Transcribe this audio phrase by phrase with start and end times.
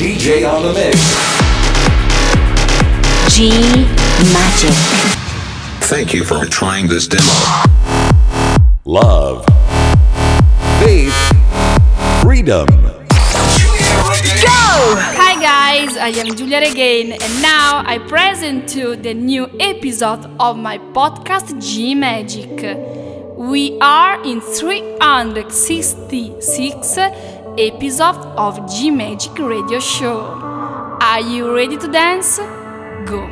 [0.00, 0.96] DJ on the mix.
[3.36, 3.50] G
[4.32, 4.72] Magic.
[5.90, 7.30] Thank you for trying this demo.
[8.86, 9.44] Love.
[10.80, 11.12] Faith.
[12.22, 12.66] Freedom.
[12.66, 13.04] Go!
[15.20, 20.56] Hi guys, I am Julia again, and now I present you the new episode of
[20.56, 22.78] my podcast G Magic.
[23.36, 26.96] We are in 366
[27.60, 30.18] episode of G Magic Radio Show.
[31.02, 32.38] Are you ready to dance?
[32.38, 33.28] Go,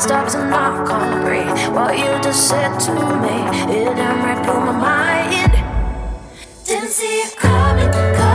[0.00, 1.74] stops and I can't breathe.
[1.74, 3.36] What you just said to me,
[3.76, 5.52] it done right through my mind.
[6.64, 8.29] Didn't see it coming,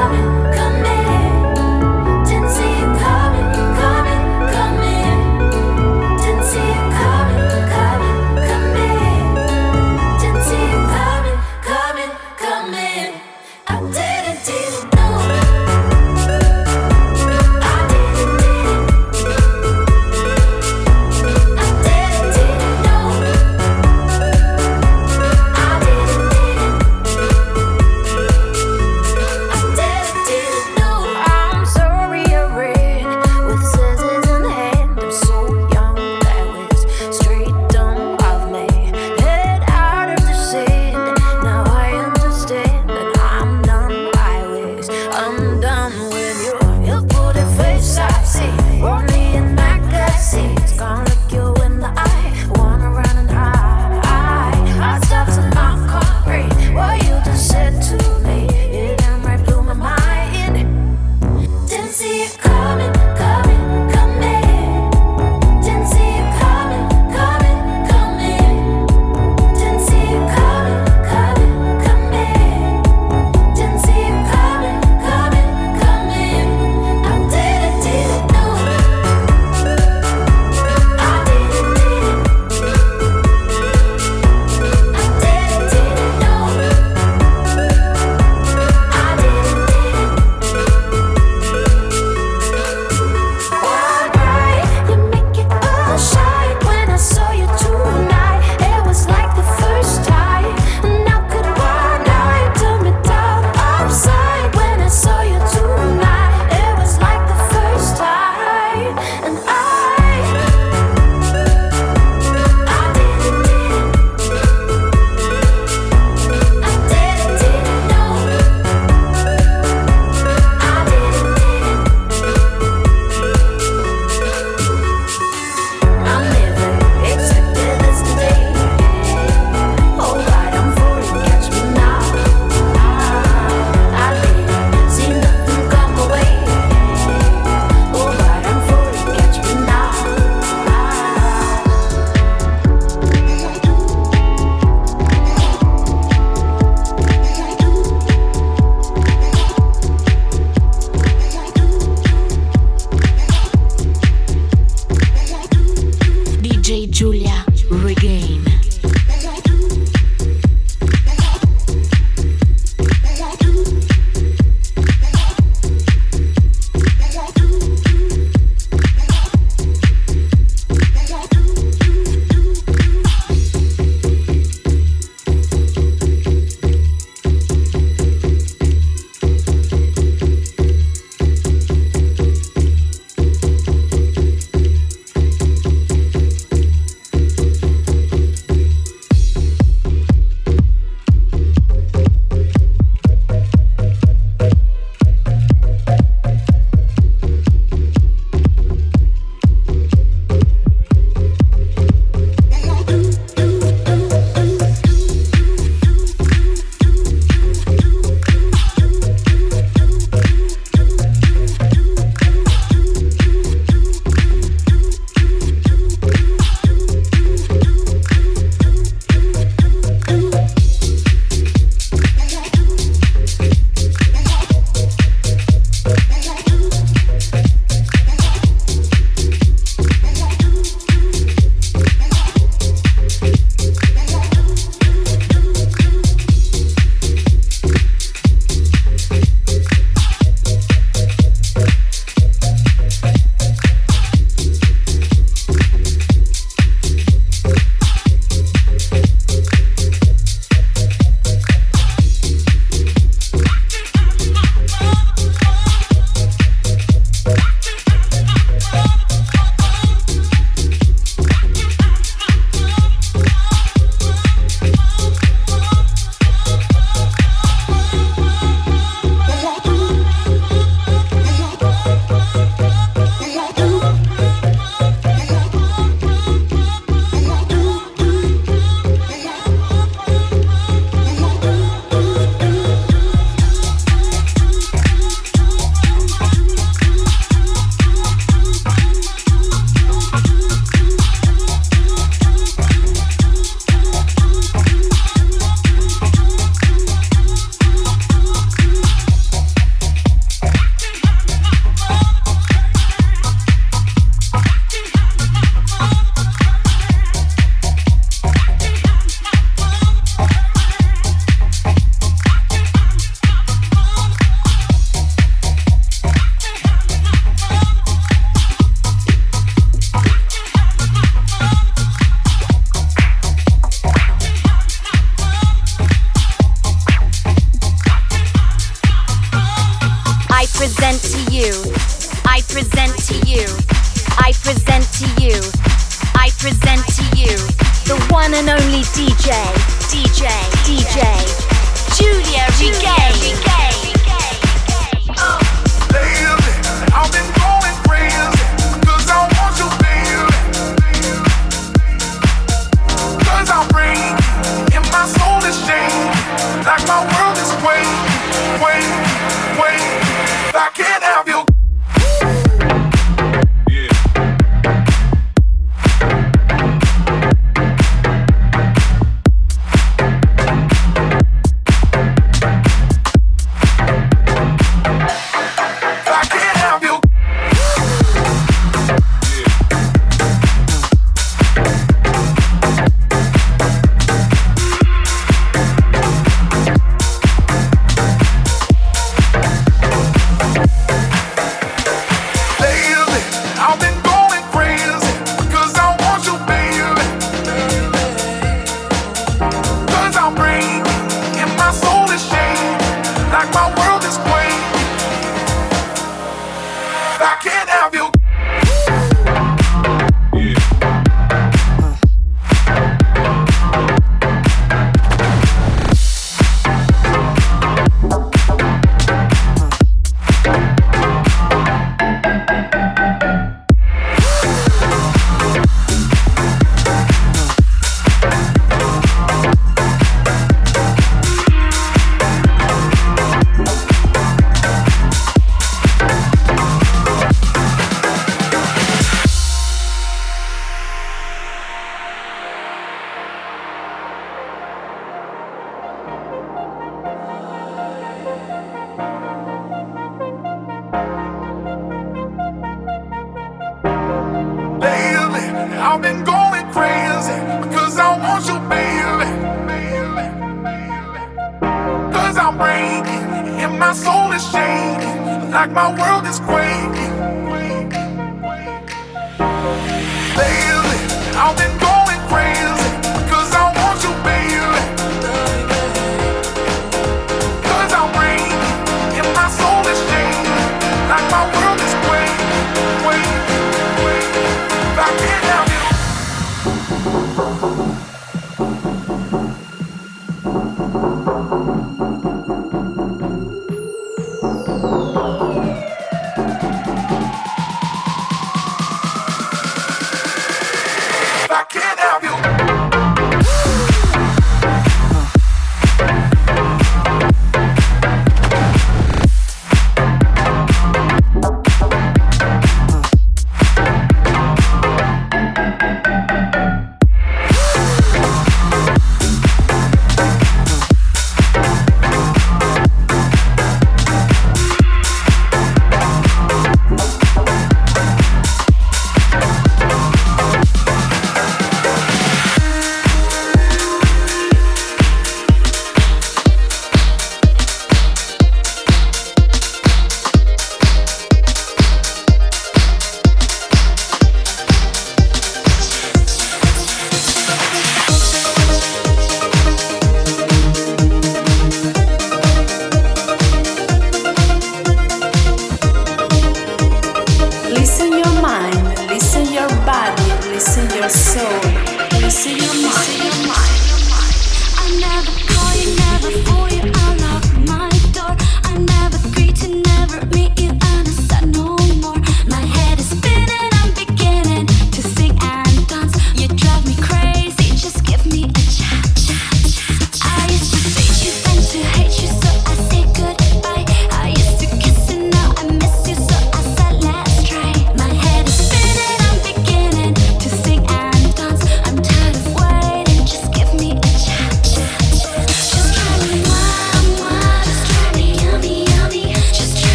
[465.56, 467.05] like my world is quaking.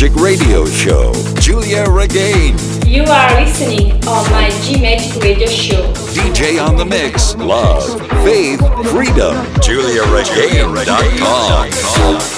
[0.00, 2.56] Magic Radio Show, Giulia Regain.
[2.86, 5.92] You are listening on my G Magic Radio Show.
[6.14, 7.82] DJ on the mix, love,
[8.22, 8.60] faith,
[8.92, 9.34] freedom.
[9.58, 12.37] GiuliaRegain.com.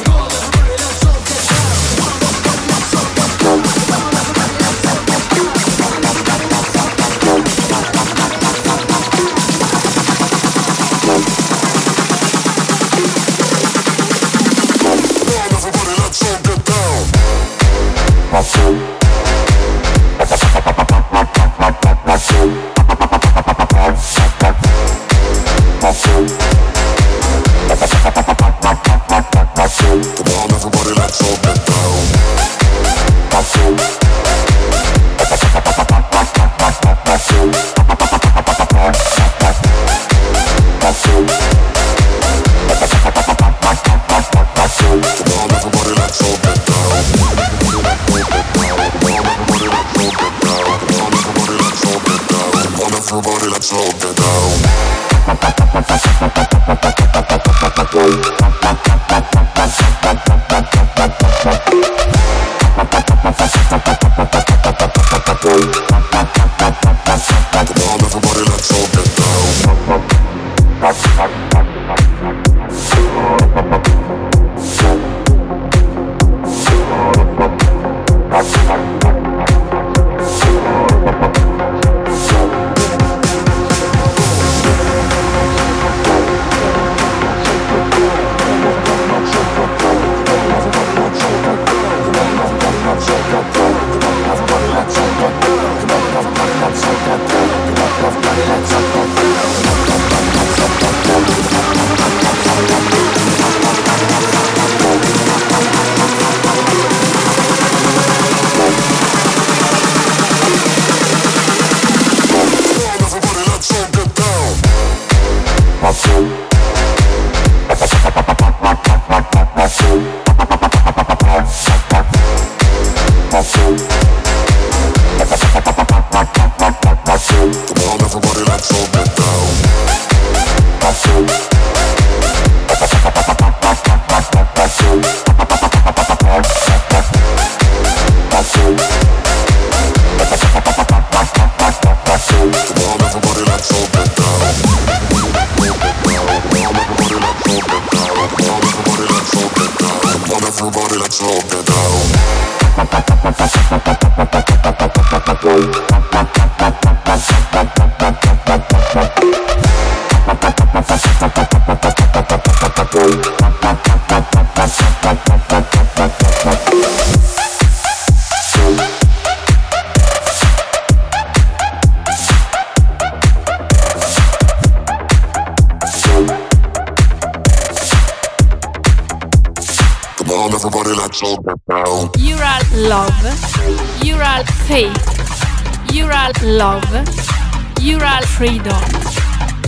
[188.41, 188.73] Freedom.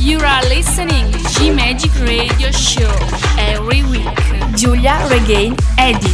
[0.00, 2.90] You are listening G Magic Radio Show
[3.36, 4.08] every week.
[4.56, 6.08] Giulia Regain Edit.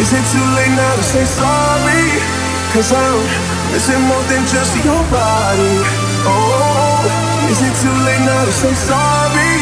[0.00, 2.46] Is it too late now to say sorry?
[2.72, 3.45] Cause I'm
[3.76, 5.76] missing more than just your body.
[6.24, 9.52] Oh, is it too late now to say sorry?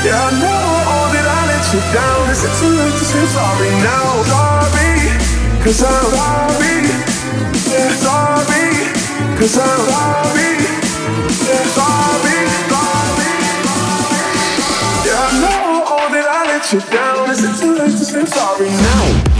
[0.00, 2.32] Yeah, I know all that I let you down.
[2.32, 4.24] Is it too late to say sorry now?
[4.32, 4.88] Sorry,
[5.60, 6.76] cause I'm sorry.
[7.68, 8.64] Yeah, sorry,
[9.36, 10.52] cause I'm sorry.
[11.44, 12.38] Yeah, sorry,
[12.72, 13.32] sorry.
[15.04, 17.28] Yeah, I know all that I let you down.
[17.28, 19.31] Is it too late to say sorry now?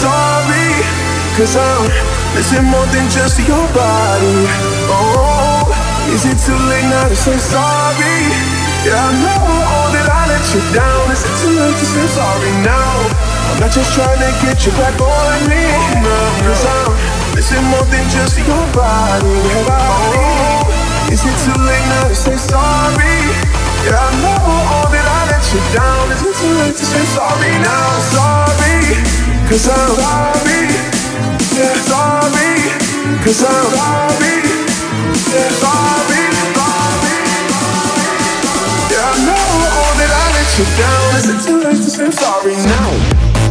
[0.00, 0.68] Sorry?
[1.36, 1.84] Cause I'm
[2.34, 4.48] missing more than just your body.
[4.88, 5.68] Oh,
[6.12, 8.16] is it too late now to say sorry?
[8.84, 11.04] Yeah, I know that I let you down.
[11.12, 12.92] Is it too late to say sorry now?
[13.52, 15.64] I'm not just trying to get you back on me.
[16.00, 16.16] No,
[16.48, 16.92] cause I'm
[17.36, 19.36] missing more than just your body.
[19.68, 20.64] Oh,
[21.12, 23.16] is it too late now to say sorry?
[23.84, 26.04] Yeah, I know that I let you down.
[26.12, 27.88] Is it too late to say sorry now?
[28.12, 28.96] Sorry,
[29.50, 30.62] cause I'm sorry.
[31.58, 32.50] Yeah, sorry,
[33.24, 34.36] cause I'm sorry.
[35.26, 36.22] Yeah, sorry,
[36.54, 37.16] sorry.
[38.90, 39.46] Yeah, I know
[39.98, 41.10] that I let you down.
[41.18, 43.49] Is it too late to say sorry now?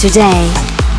[0.00, 0.50] Today,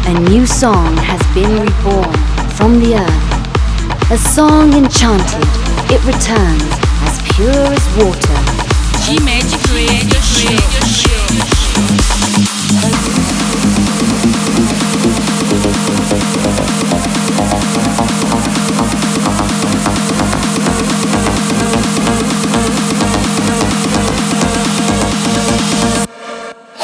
[0.05, 2.13] a new song has been reborn
[2.55, 4.11] from the earth.
[4.11, 5.45] A song enchanted,
[5.91, 6.63] it returns
[7.03, 8.39] as pure as water.
[9.03, 10.61] G Magic Radio Show.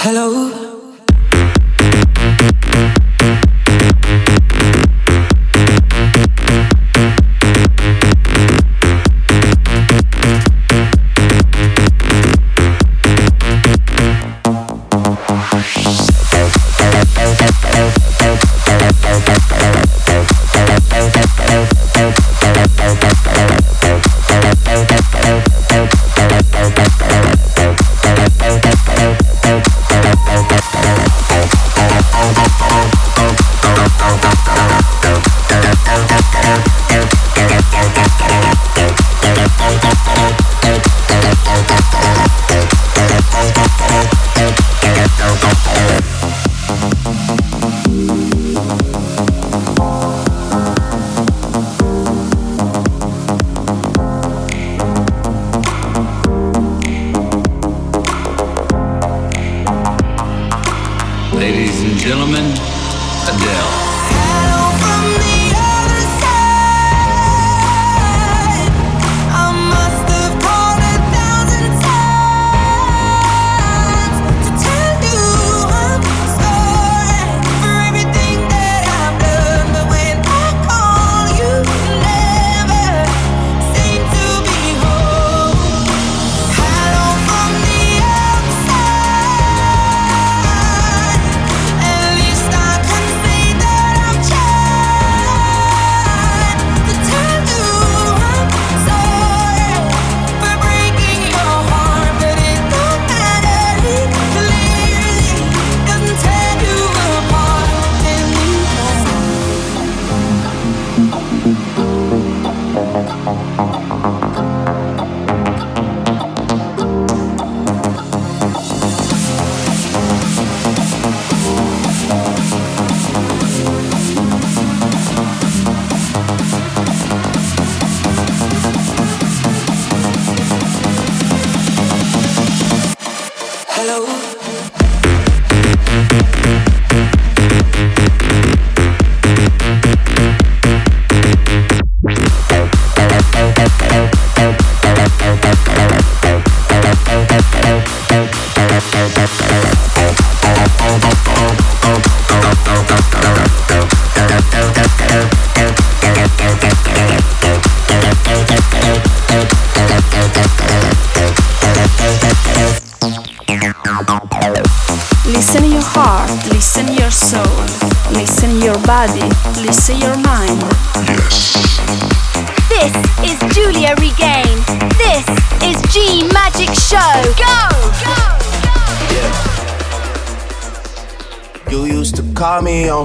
[0.08, 0.57] Hello.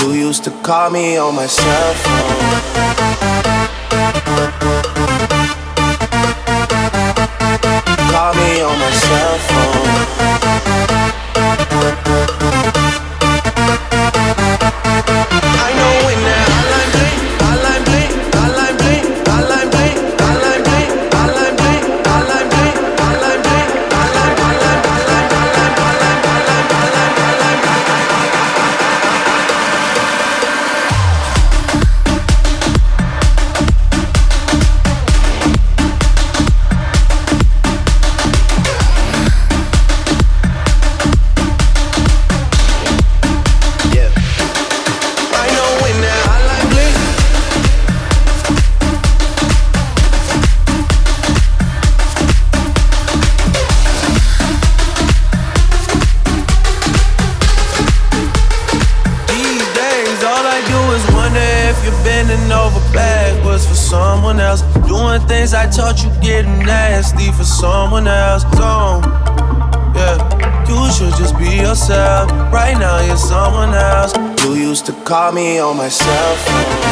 [0.00, 3.18] You used to call me on my cell phone.
[8.12, 10.07] Call me on my cell phone.
[75.68, 76.87] on my cell phone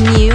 [0.00, 0.29] new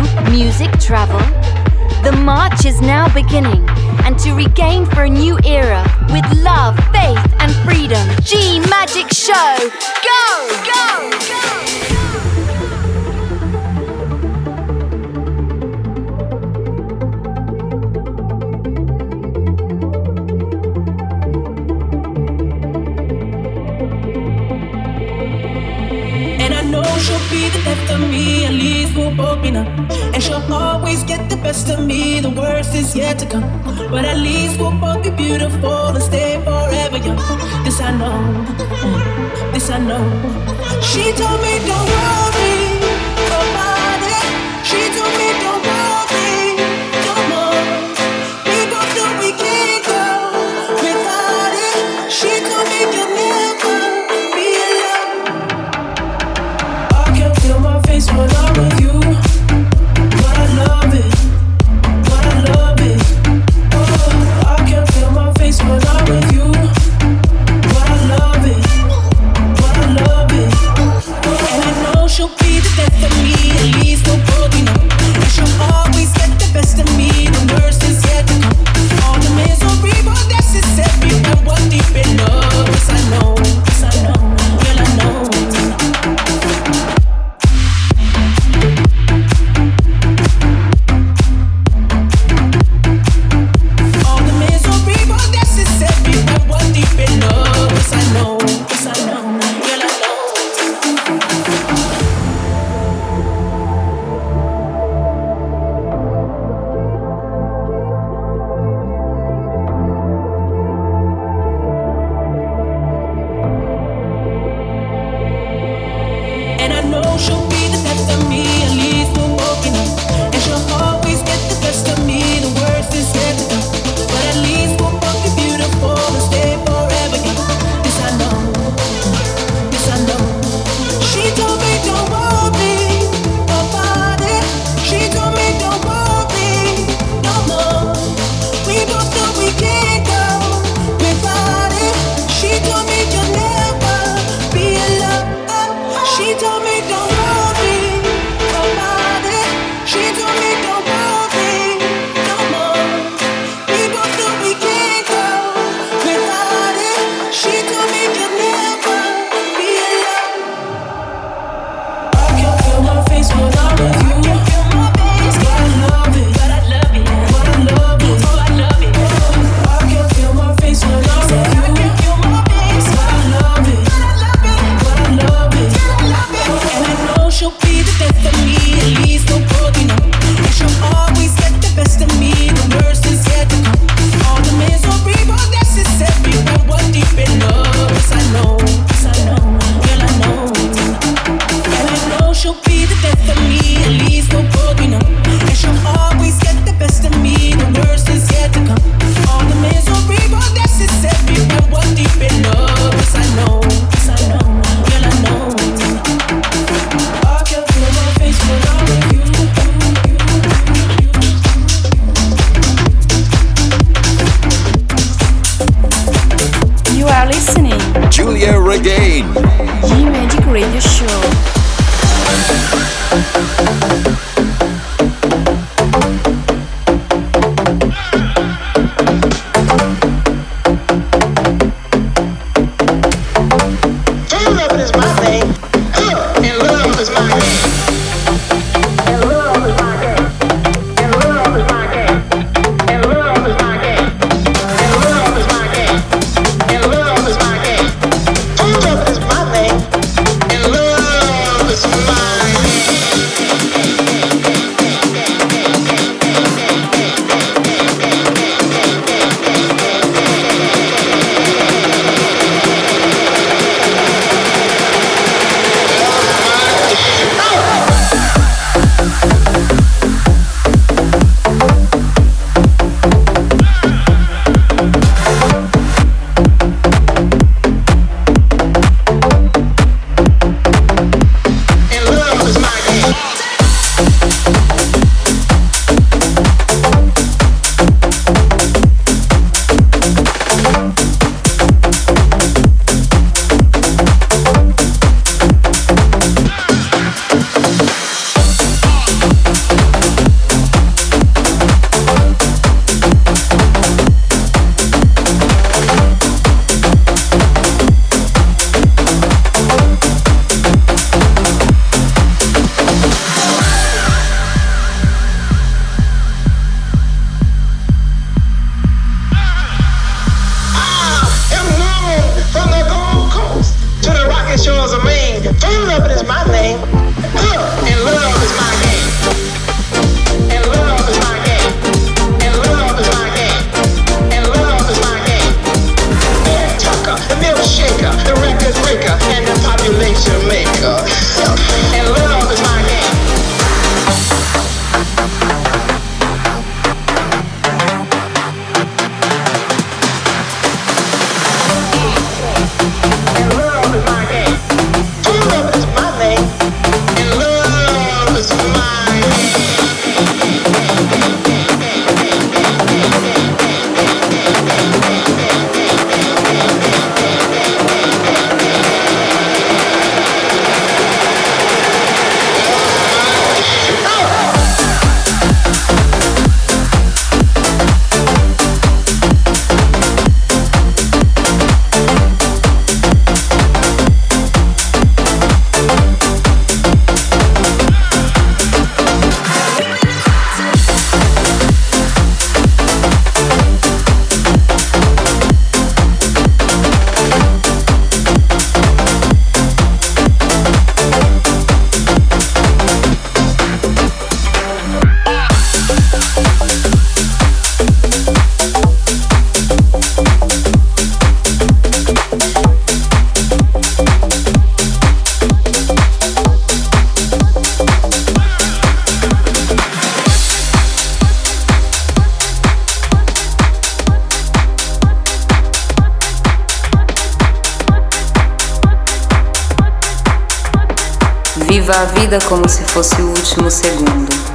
[431.86, 434.55] Viva a vida como se fosse o último segundo.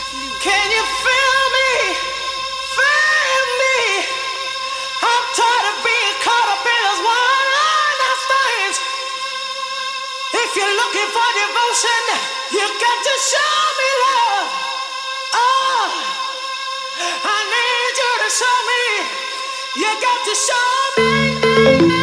[11.71, 12.05] emotion.
[12.51, 14.49] You got to show me love.
[15.33, 15.87] Oh,
[17.23, 18.83] I need you to show me.
[19.81, 22.00] You got to show me.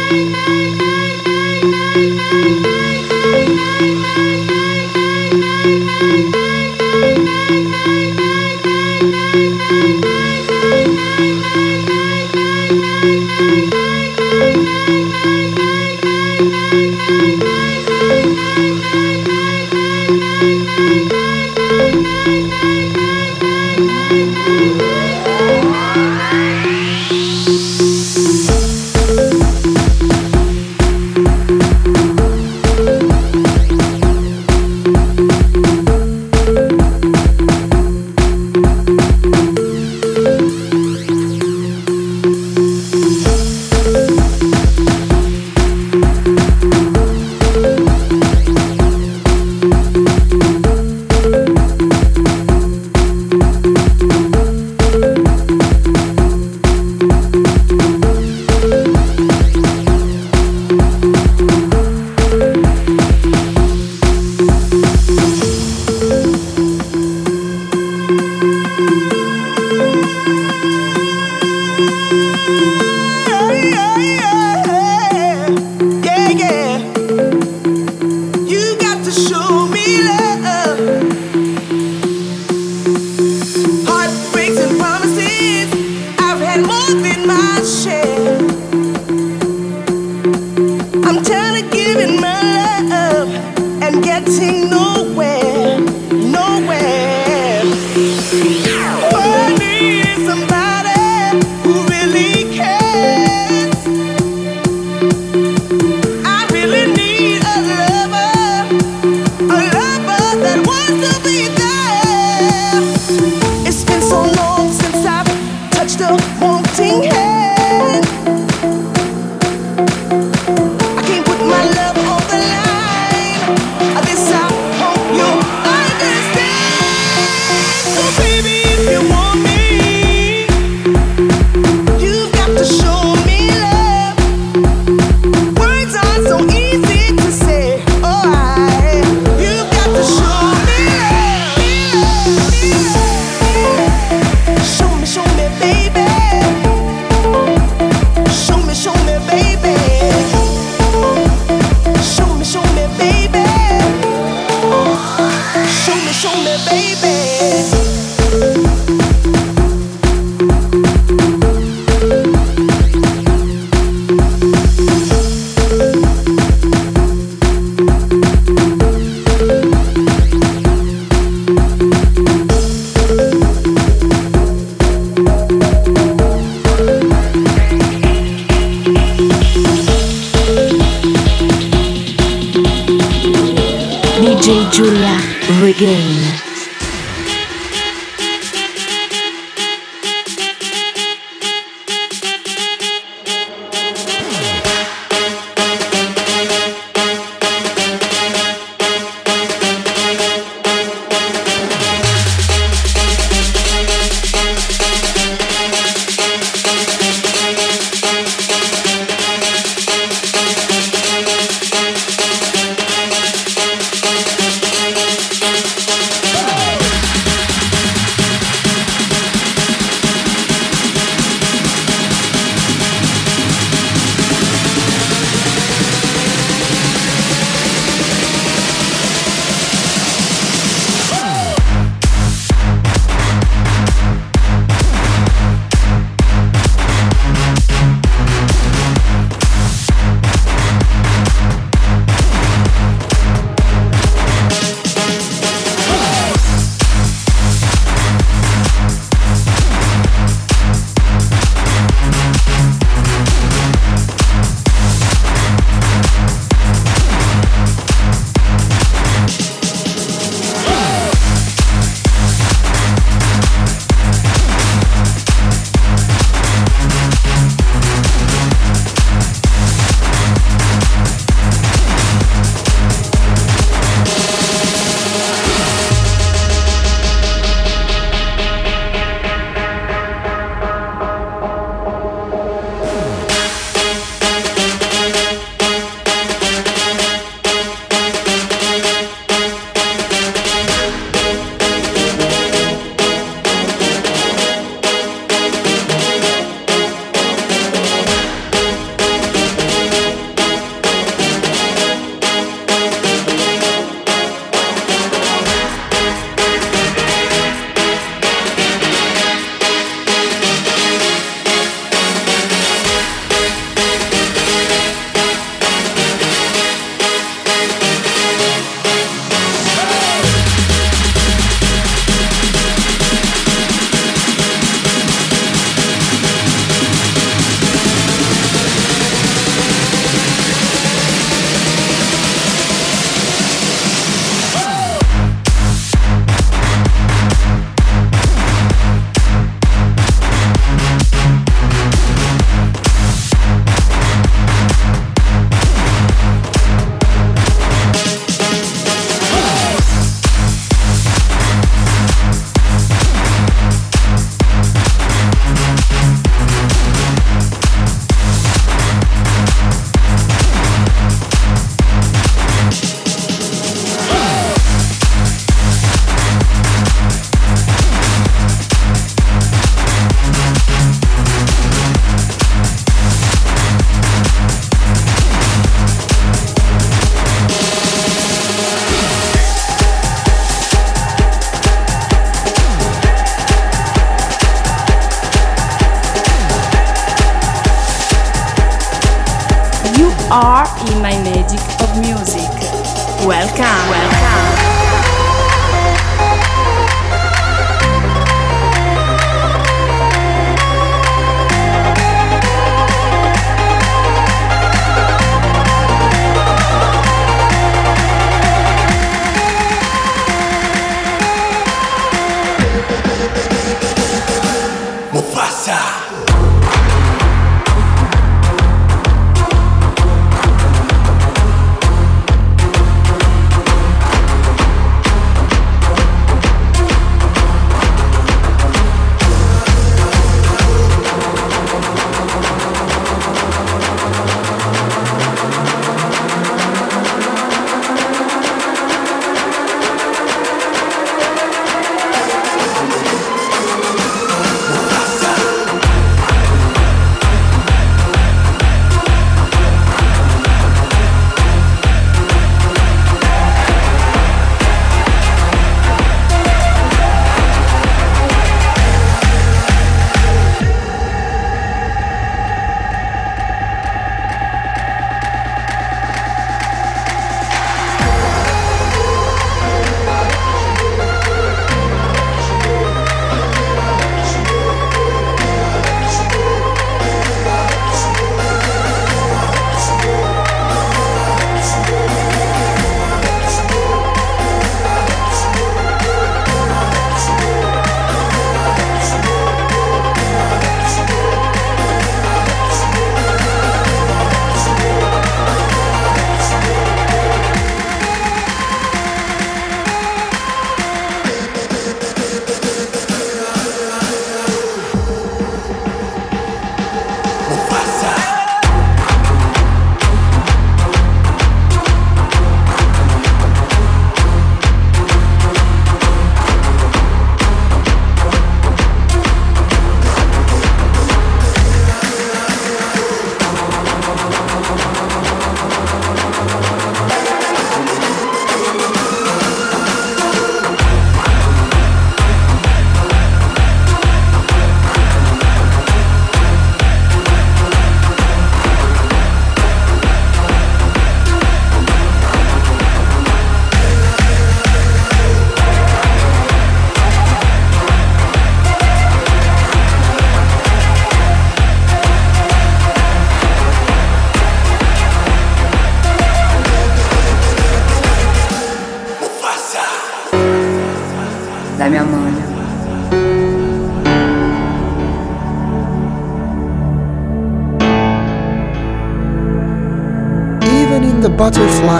[185.79, 186.18] game.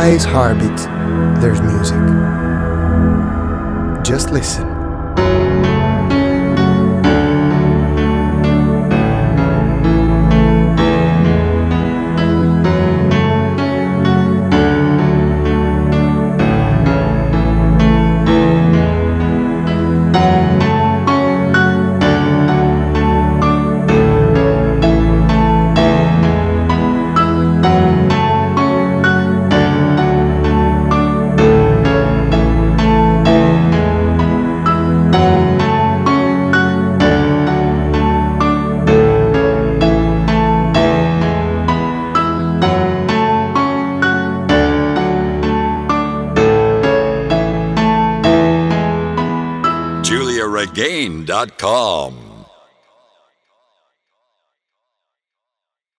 [0.09, 0.58] Butterfly's heartbeat,